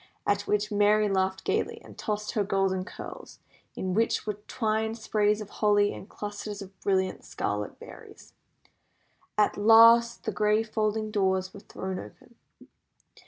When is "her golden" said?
2.31-2.85